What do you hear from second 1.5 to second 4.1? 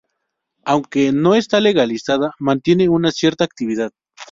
legalizada, mantiene una cierta actividad.